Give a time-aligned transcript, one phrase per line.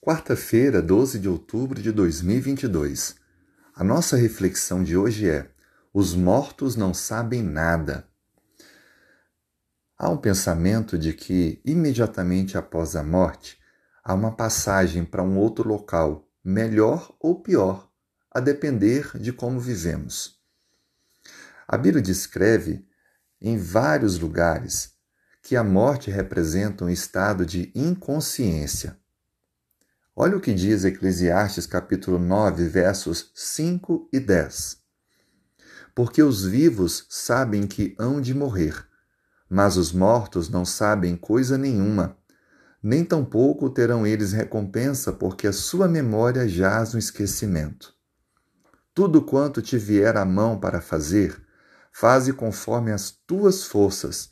[0.00, 3.16] Quarta-feira, 12 de outubro de 2022.
[3.74, 5.50] A nossa reflexão de hoje é:
[5.92, 8.08] Os mortos não sabem nada.
[9.98, 13.58] Há um pensamento de que, imediatamente após a morte,
[14.02, 17.90] há uma passagem para um outro local, melhor ou pior,
[18.30, 20.38] a depender de como vivemos.
[21.66, 22.86] A Bíblia descreve
[23.40, 24.92] em vários lugares
[25.42, 28.96] que a morte representa um estado de inconsciência
[30.20, 34.78] Olha o que diz Eclesiastes capítulo 9, versos 5 e 10.
[35.94, 38.74] Porque os vivos sabem que hão de morrer,
[39.48, 42.18] mas os mortos não sabem coisa nenhuma,
[42.82, 47.94] nem tampouco terão eles recompensa, porque a sua memória jaz no esquecimento.
[48.92, 51.40] Tudo quanto te vier à mão para fazer,
[51.92, 54.30] faze conforme as tuas forças,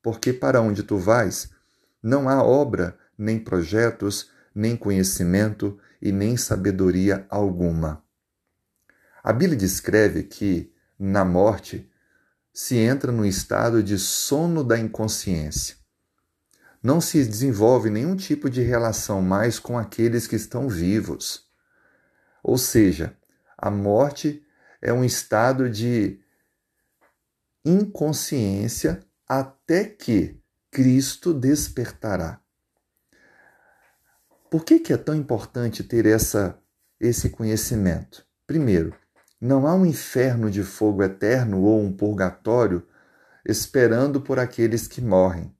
[0.00, 1.50] porque para onde tu vais,
[2.00, 8.04] não há obra, nem projetos, nem conhecimento e nem sabedoria alguma.
[9.22, 11.90] A Bíblia descreve que, na morte,
[12.52, 15.76] se entra no estado de sono da inconsciência.
[16.82, 21.48] Não se desenvolve nenhum tipo de relação mais com aqueles que estão vivos.
[22.42, 23.16] Ou seja,
[23.56, 24.44] a morte
[24.80, 26.20] é um estado de
[27.64, 30.38] inconsciência até que
[30.70, 32.43] Cristo despertará.
[34.54, 36.56] Por que, que é tão importante ter essa,
[37.00, 38.24] esse conhecimento?
[38.46, 38.94] Primeiro,
[39.40, 42.86] não há um inferno de fogo eterno ou um purgatório
[43.44, 45.52] esperando por aqueles que morrem.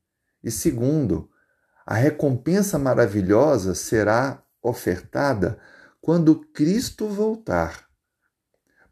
[0.44, 1.28] E segundo,
[1.84, 5.58] a recompensa maravilhosa será ofertada
[6.00, 7.88] quando Cristo voltar.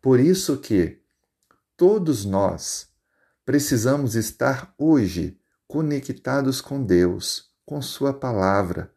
[0.00, 1.00] Por isso que
[1.77, 2.89] todos nós
[3.45, 8.92] precisamos estar hoje conectados com Deus, com Sua palavra,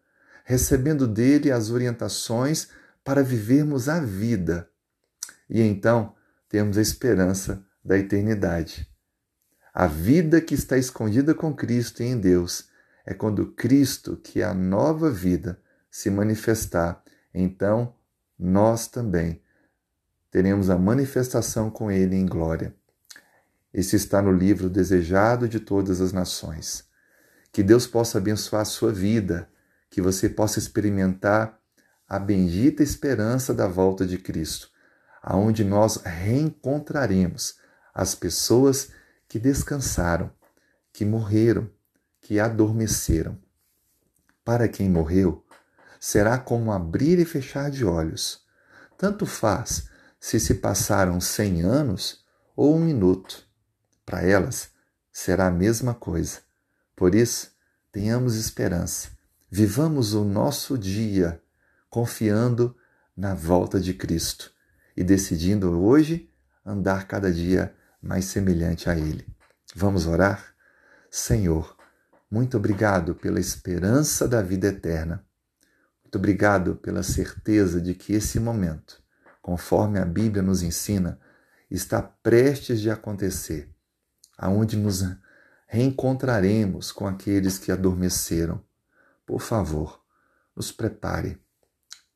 [0.46, 2.70] recebendo dele as orientações
[3.04, 4.70] para vivermos a vida.
[5.50, 6.16] E então
[6.48, 8.88] temos a esperança da eternidade.
[9.74, 12.70] A vida que está escondida com Cristo e em Deus
[13.06, 15.60] é quando Cristo, que é a nova vida,
[15.92, 17.04] se manifestar.
[17.34, 17.94] Então
[18.38, 19.42] nós também
[20.32, 22.74] teremos a manifestação com Ele em glória.
[23.74, 26.86] Esse está no livro Desejado de Todas as Nações.
[27.52, 29.50] Que Deus possa abençoar a sua vida
[29.90, 31.60] que você possa experimentar
[32.08, 34.70] a bendita esperança da volta de Cristo,
[35.22, 37.56] aonde nós reencontraremos
[37.94, 38.90] as pessoas
[39.28, 40.32] que descansaram,
[40.94, 41.70] que morreram,
[42.22, 43.38] que adormeceram.
[44.44, 45.44] Para quem morreu,
[46.00, 48.44] será como abrir e fechar de olhos.
[48.98, 52.24] Tanto faz se se passaram cem anos
[52.56, 53.48] ou um minuto.
[54.06, 54.70] Para elas,
[55.12, 56.42] será a mesma coisa.
[56.96, 57.52] Por isso,
[57.92, 59.16] tenhamos esperança
[59.50, 61.42] Vivamos o nosso dia
[61.88, 62.76] confiando
[63.16, 64.52] na volta de Cristo
[64.98, 66.30] e decidindo hoje
[66.66, 69.26] andar cada dia mais semelhante a Ele.
[69.76, 70.56] Vamos orar?
[71.12, 71.78] Senhor,
[72.30, 75.24] muito obrigado pela esperança da vida eterna.
[76.04, 79.02] Muito obrigado pela certeza de que esse momento,
[79.44, 81.20] conforme a Bíblia nos ensina,
[81.70, 83.70] está prestes de acontecer,
[84.38, 85.04] aonde nos
[85.68, 88.62] reencontraremos com aqueles que adormeceram
[89.26, 90.02] por favor,
[90.56, 91.38] nos prepare.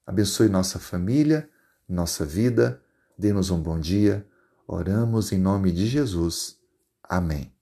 [0.05, 1.49] Abençoe nossa família,
[1.87, 2.81] nossa vida,
[3.17, 4.27] dê-nos um bom dia.
[4.67, 6.57] Oramos em nome de Jesus.
[7.03, 7.58] Amém.